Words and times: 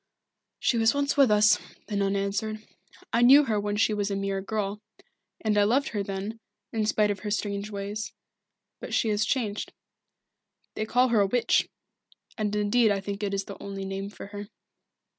"She 0.57 0.79
was 0.79 0.95
once 0.95 1.15
with 1.15 1.29
us," 1.29 1.59
the 1.85 1.95
nun 1.95 2.15
answered. 2.15 2.65
"I 3.13 3.21
knew 3.21 3.43
her 3.43 3.59
when 3.59 3.75
she 3.75 3.93
was 3.93 4.09
a 4.09 4.15
mere 4.15 4.41
girl 4.41 4.81
and 5.41 5.55
I 5.59 5.63
loved 5.63 5.89
her 5.89 6.01
then, 6.01 6.39
in 6.73 6.87
spite 6.87 7.11
of 7.11 7.19
her 7.19 7.29
strange 7.29 7.69
ways. 7.69 8.11
But 8.79 8.95
she 8.95 9.09
has 9.09 9.23
changed. 9.25 9.73
They 10.73 10.87
call 10.87 11.09
her 11.09 11.21
a 11.21 11.27
Witch 11.27 11.69
and 12.35 12.55
indeed 12.55 12.89
I 12.89 12.99
think 12.99 13.21
it 13.21 13.31
is 13.35 13.43
the 13.45 13.61
only 13.61 13.85
name 13.85 14.09
for 14.09 14.25
her." 14.29 14.47